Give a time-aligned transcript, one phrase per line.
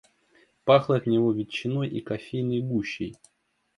[0.65, 3.15] Пахло от него ветчиной и кофейной гущей.